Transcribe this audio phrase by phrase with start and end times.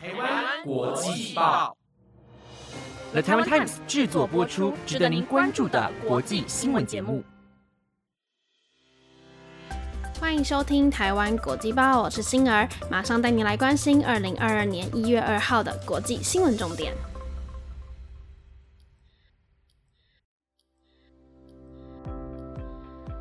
[0.00, 1.76] 台湾国际报
[3.10, 7.24] ，The Taiwan Times 制作播出，值得您关注的国际新闻节目。
[10.20, 16.94] 欢迎收听台湾国际报，我是星儿，马上带你来关心二零二二年一月二号的国际新闻重点。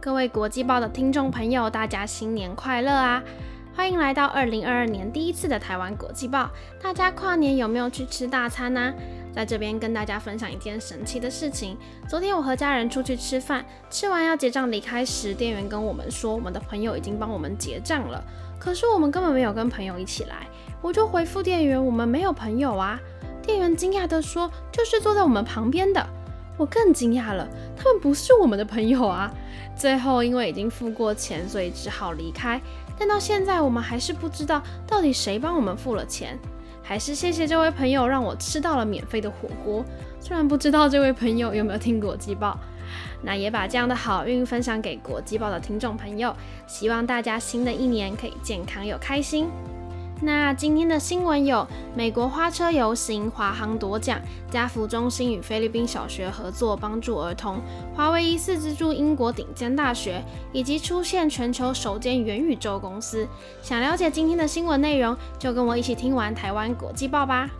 [0.00, 3.22] 各位国际报的听众朋友，大家新年快乐啊！
[3.76, 6.48] 欢迎来到二零二二年第一次的台湾国际报。
[6.80, 8.94] 大家跨年有没有去吃大餐呢？
[9.34, 11.76] 在这边跟大家分享一件神奇的事情。
[12.08, 18.22] 昨天我和家人出去吃饭，吃完要结账离开时，店员跟我们说，我们的朋友已经帮我们结账了。
[18.60, 20.46] 可是我们根本没有跟朋友一起来。
[20.80, 23.00] 我就回复店员，我们没有朋友啊。
[23.42, 26.06] 店员惊讶的说，就是坐在我们旁边的。
[26.56, 29.28] 我更惊讶了，他们不是我们的朋友啊！
[29.76, 32.60] 最后因为已经付过钱，所以只好离开。
[32.98, 36.38] 但到现在，我们还是不知道到底谁帮我们付了钱。
[36.82, 39.84] 还是谢谢这位朋友，让我吃到了免费的火锅。
[40.20, 42.58] 虽然不知道这位朋友有没有听国际报，
[43.22, 46.36] 那也把这样的好运分享给国际报的听众朋友。
[46.66, 49.48] 希望大家新的一年可以健康又开心。
[50.20, 54.18] 那今天的新闻有：美国花车游行，华航夺奖；
[54.50, 57.56] 家福中心与菲律宾小学合作帮助儿童；
[57.94, 63.26] 华为疑似资助英国顶尖大学；以及出现全球首间元宇宙公司。
[63.60, 67.50] 想了解今天的新闻内容，就跟我一起听完台湾国际报吧。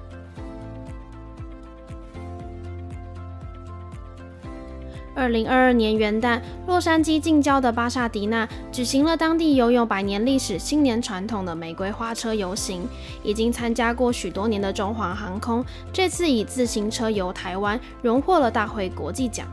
[5.15, 12.87] 二零二二年元旦，洛杉矶近郊的巴萨迪纳举行了当地拥有百年历史新年传统的玫瑰花车游行。
[13.23, 19.47] 已经参加过许多年的中华航空，这次以自行车游台湾，荣获了大会国际奖。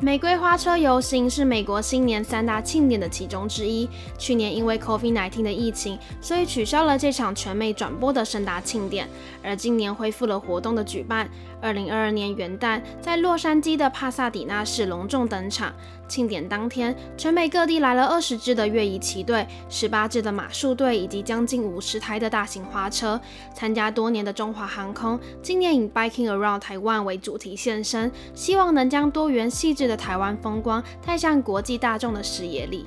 [0.00, 3.88] 玫瑰花车游行是美国新年三大庆典的其中之一。
[4.18, 9.08] 去年因为 COVID-19 的疫情，所以取消了这场全美转播的盛大庆典。
[9.42, 11.30] 而今年恢复了活动的举办。
[11.62, 15.72] 二零二二年元旦，在洛杉矶的帕萨迪纳市隆重登场。
[16.08, 23.20] 庆典当天，全美各地来了二十支的越野骑队、十八支的马术队以及将近五十台的大型花车。
[23.54, 32.86] 参加多年的中华航空，今年以 Biking Around Taiwan 为主题现身，希望能将多元细致的台湾风光带向国际大众的视野里。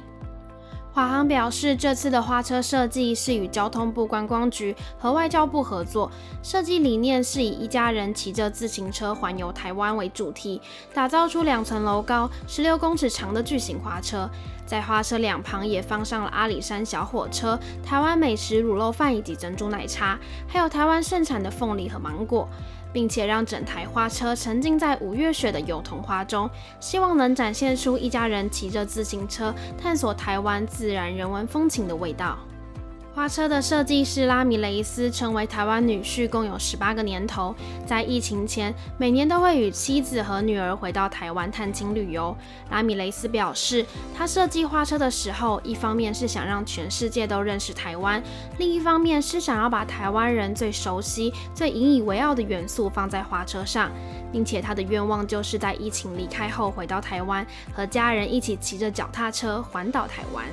[0.97, 10.59] 华航表示，这次的花车设计是与交通部观光局和外交部合作，设计理念是以一家人骑着自行车环游台湾为主题，
[10.95, 14.27] 打造出两层楼高、十六公尺长的巨型花车。
[14.65, 22.49] 在花车两旁也放上了阿里山小火车、台湾美食卤肉饭以及珍珠奶茶，还有台湾盛产的凤梨和芒果。
[22.97, 26.49] 并且让整台花车沉浸在五月雪的油桐花中，
[26.79, 32.39] 希望能展现出一家人骑着自行车探索台湾自然人文风情的味道。
[33.17, 42.37] 花车的设计师拉米雷斯成为台湾女婿共有十八个年头，在疫情前每年都会与妻子和女儿回到台湾探亲旅游。
[42.69, 43.83] 拉米雷斯表示，
[44.15, 48.21] 他设计花车的时候，一方面是想让全世界都认识台湾，
[48.59, 53.89] 另一方面是想要把台湾人最熟悉、最引以为傲的元素放在花车上，
[54.31, 60.45] 并且他的愿望就是在疫情离开后回到台湾，和家人一起骑着脚踏车环岛台湾。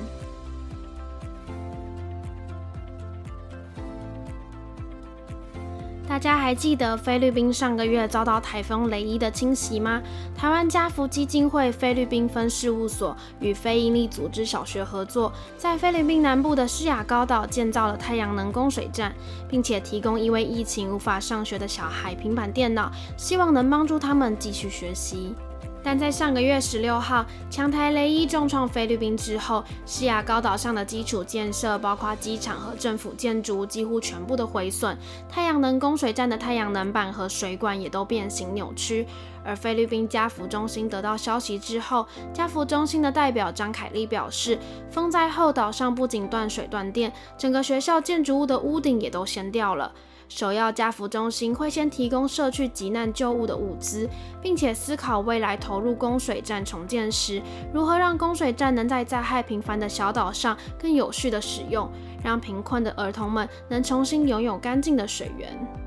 [6.15, 10.01] 大家还记得菲律宾上个月遭到台风雷伊的侵袭吗？
[10.33, 19.13] 台湾家福基金会菲律宾分事务所与非营利组织小学合作，在菲律宾南部的施雅高岛建造了太阳能供水站，
[19.49, 25.35] 并且提供因为疫情无法上学的小孩平板电脑，希望能帮助他们继续学习。
[25.85, 34.97] 但在上个月十六号，强台雷伊重创菲律宾之后，西亚高岛上的基础建设，包括机场和政府建筑，几乎全部的毁损。
[35.29, 39.05] 太阳能供水站的太阳能板和水管也都变形扭曲。
[39.43, 44.57] 而菲律宾家福中心得到消息之后，家福中心的代表张凯丽表示，
[44.89, 49.93] 风灾后岛上不仅断水断电，整个学校建筑物的屋顶也都掀掉了。
[50.27, 54.09] 首要家福中心会先提供社区急难救物的物资，
[54.41, 57.41] 并且思考未来投入供水站重建时，
[57.73, 61.89] 如何让供水站能在灾害频繁的小岛上更有序的使用，
[62.23, 65.84] 让贫困的儿童们能重新拥有干净的水源。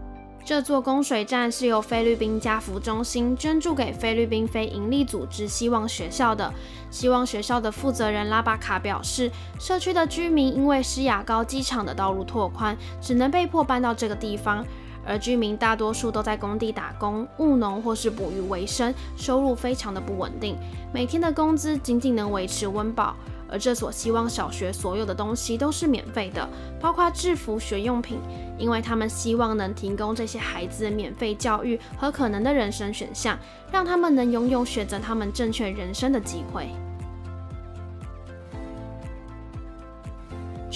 [0.49, 6.51] 这座供水站是由菲律宾家福中心捐助给菲律宾非营利组织希望学校的。
[6.91, 9.31] 希望学校的负责人拉巴卡表示，
[9.61, 14.65] 社区的居民因为施雅高机场的道路拓宽，只能被迫搬到这个地方。
[15.07, 20.57] 而居民大多数都在工地打工、务农或是捕鱼为生，收入非常的不稳定，
[20.95, 23.15] 每天的工资仅仅能维持温饱。
[23.49, 26.49] 而这所希望小学所有的东西都是免费的，
[26.81, 28.19] 包括制服、学用品，
[28.59, 33.39] 因为他们希望能提供这些孩子免费教育和可能的人生选项，
[33.73, 36.69] 让他们能拥有选择他们正确人生的机会。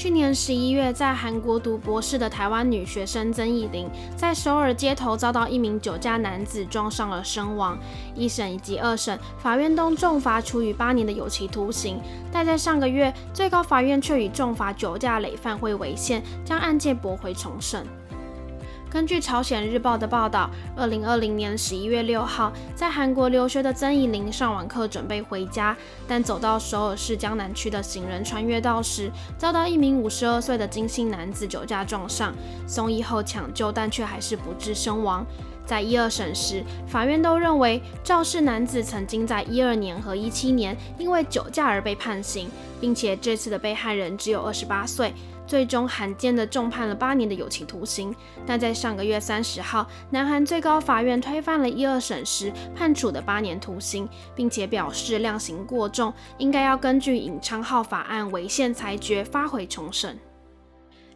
[0.03, 7.79] 去年十一月，在韩国读博士的台湾女学生曾义玲，在首尔街头遭到一名酒驾男子撞上了身亡。
[8.17, 12.01] 一审以及二审，法院都重罚处以八年的有期徒刑，
[12.33, 17.87] 但在上个月，最高法院却以重罚酒驾累犯会违宪，将案件驳回重审。
[18.93, 25.75] 根据朝鲜日报的报道，二零二零年十一月六号，在韩国留学的曾怡玲上完课准备回家，
[26.07, 32.35] 但走到首尔市江南区的行人穿越道时，遭到一名五十二岁的金姓男子酒驾撞上，
[32.67, 35.25] 送医后抢救，但却还是不治身亡。
[35.65, 45.15] 在一二审时，法院都认为肇事男子曾经在一二年和一七年因为酒驾而被判刑，并且这次的被害人只有二十八岁。
[45.53, 48.17] 最终罕见的重判了八年的有期徒刑，
[48.47, 60.19] 但在上个月三十号，南韩最高法院推翻了一二审时判处的八年徒刑，并且表示量刑过重，应该要根据尹昌浩法案违宪裁决发回重审。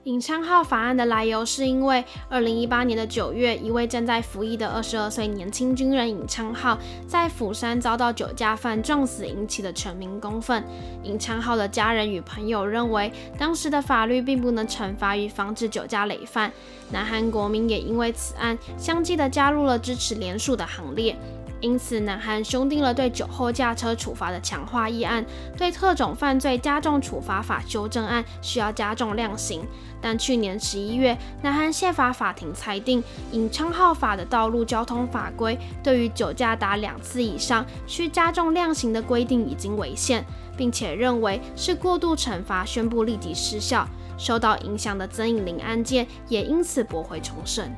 [0.06, 10.62] 尹昌浩法案的来由是因为，二零一八年的九月，一位正在服役的二十二岁年轻军人尹昌浩在釜山遭到酒驾犯撞死引起的全民公愤。
[11.02, 16.52] 尹昌浩的家人与朋友认为，当时的法律并不能惩罚与防止酒驾累犯。
[16.92, 21.16] 南韩国民也因为此案，相继的加入了支持联署的行列。
[21.60, 25.24] 因此，南韩兄定了对酒后驾车处罚的强化议案，
[25.56, 29.64] 对特种犯罪加重处罚法修正案需要加重量刑。
[30.00, 40.24] 但去年十一月，南韩宪法法庭裁定，尹昌浩法的道路交通法规对于酒驾达两次以上需加重量刑的规定已经违宪，
[40.56, 43.88] 并且认为是过度惩罚，宣布立即失效。
[44.18, 47.70] 受到影响的曾颖玲案件也因此驳回重审。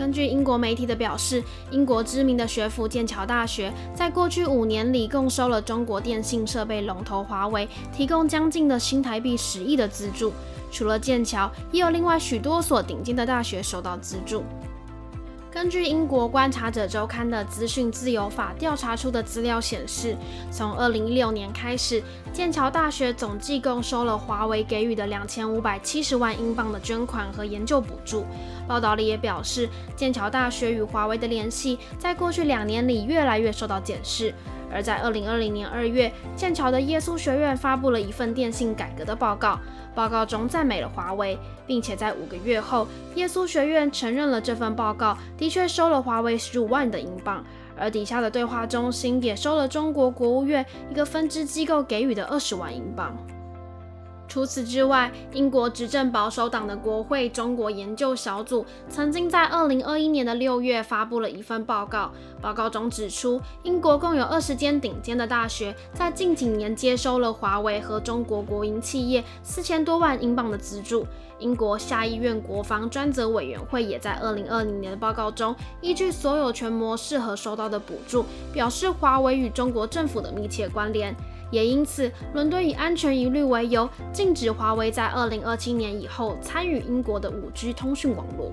[0.00, 10.32] 根据英国媒体的表示，英国知名的学府剑桥大学在过去五年里共收了中国电信设备龙头华为提供将近的新台币十亿的资助。
[10.72, 14.42] 除了剑桥，也有另外许多所顶尖的大学收到资助。
[15.52, 20.16] 根据英国观察者周刊的资讯自由法调查出的资料显示，
[20.48, 22.00] 从2016年开始，
[22.32, 28.24] 剑桥大学总计共收了华为给予的2570万英镑的捐款和研究补助。
[28.68, 34.32] 报道里也表示，剑桥大学与华为的联系在过去两年里越来越受到检视。
[34.72, 39.58] 而在2020年2月，剑桥的耶稣学院发布了一份电信改革的报告。
[39.94, 47.44] 报告中赞美了华为，并且在五个月后，耶稣学院承认了这份报告的确收了华为十五万的英镑，
[47.76, 53.16] 而底下的对话中心也收了中国国务院一个分支机构给予的二十万英镑。
[54.30, 62.12] 除此之外，英国执政保守党的国会中国研究小组曾经在二零二一年的六月发布了一份报告。
[62.40, 71.04] 报告中指出，英国共有二十间顶尖的大学在近几年接收了华为和中国国营企业四千多万英镑的资助。
[71.40, 81.16] 英国下议院国防专责委员会也在二零二零年的报告中，依据所有权模式和收到的补助，表示华为与中国政府的密切关联。
[81.50, 88.52] 也因此，伦敦以安全疑虑为由，禁止华为在二零二七年以后参与英国的五 G 通讯网络。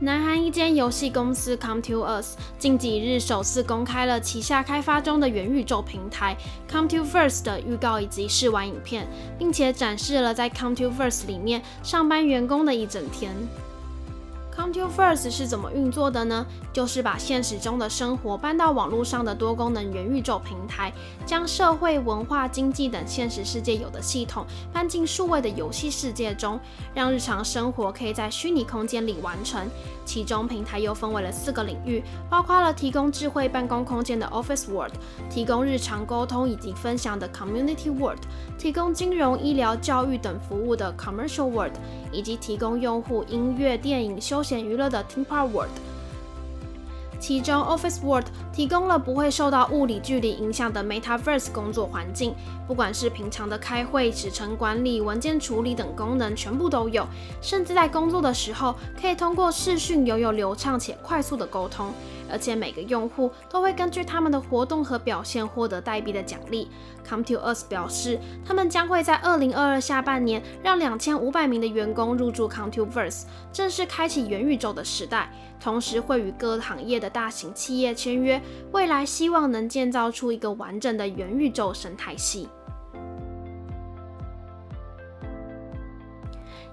[0.00, 6.36] 南韩一间游戏公司 Come to Us 近几日首次公开了旗下开发中的元宇宙平台
[6.70, 13.34] Come to First 的预告以及试玩影片，并且展示了在 Come to First 里面上班员工的一整天。
[14.58, 16.44] Come to First 是怎么运作的呢？
[16.72, 20.92] 就是把现实中的生活搬到网络上的多功能元宇宙平台，
[21.24, 26.58] 将社会、文化、经济等现实世界有的系统搬进数位的游戏世界中，
[26.92, 29.64] 让日常生活可以在虚拟空间里完成。
[30.04, 34.94] 其中，平台又分为了四个领域，包括了提供智慧办公空间的 Office World，
[35.30, 38.22] 提供日常沟通以及分享的 Community World，
[38.58, 41.74] 提供金融、医疗、教育等服务的 Commercial World，
[42.10, 45.68] 以及提供用户音乐、电影、休显娱乐的 Theme Park World。
[47.20, 52.32] 其中，Office World 提供了不会受到物理距离影响的 Metaverse 工作环境，
[52.66, 57.04] 不管是平常的开会、时程管理、文件处理等功能，全部都有。
[57.42, 61.92] 甚至在工作的时候，可以通过视讯拥有流畅且快速的沟通。
[62.30, 66.68] 而且每个用户都会根据他们的活动和表现获得代币的奖励。
[67.08, 75.32] Come to us 表示，他们将会在二零二二下半年让两千五百名的员工入驻 Come to Verse，正式开启元宇宙的时代。
[75.60, 82.48] 同时会与各行业的大型企业签约，未来希望能建造出一个完整的元宇宙生态系。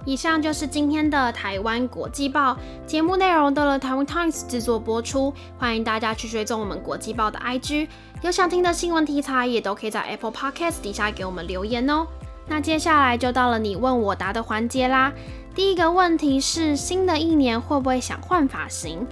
[0.05, 7.87] 以上就是今天的台湾国际报节目内容，到了台湾 Times 制作播出，欢迎大家去追踪我们国际报的 IG，
[8.21, 12.05] 有想听的新闻题材也都可以在 Apple Podcast 底下给我们留言哦。
[12.47, 15.11] 那接下来就到了你问我答的环节啦。
[15.55, 19.07] 第一个问题是，新的一年会不会想换发型？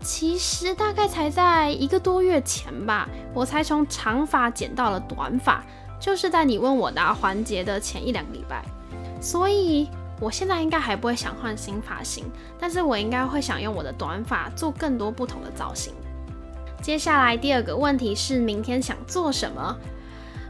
[0.00, 5.64] 其实大概才在一个多月前吧，我才从长发剪到了短发，
[5.98, 8.64] 就是在你问我答环节的前一两个礼拜，
[9.20, 9.88] 所以。
[10.22, 15.92] 我现在应该还不会想换新发型，但是我应该会想用我的短发做更多不同的造型。
[16.80, 19.76] 接下来第二个问题是，明天想做什么？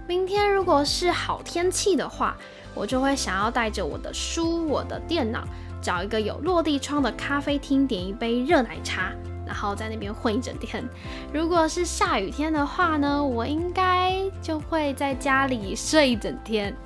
[0.07, 2.37] 明天如果是好天气的话，
[2.75, 5.43] 我就会想要带着我的书、我的电脑，
[5.81, 9.11] 找一个有落地窗的咖啡厅，点一杯热奶茶，
[9.47, 10.87] 然后在那边混一整天。
[11.33, 16.77] 如果是下雨天的话呢，我应该就会在家里睡一整天。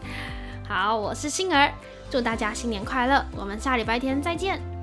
[0.69, 1.73] 好，我是星儿。
[2.11, 3.25] 祝大家新年快乐！
[3.37, 4.76] 我们下礼拜天再见。